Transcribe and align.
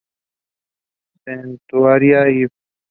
Centuria 1.21 2.23
iv. 2.41 2.55